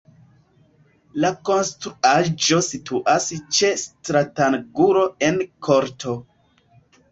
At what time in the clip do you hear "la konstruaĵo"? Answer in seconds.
1.25-2.63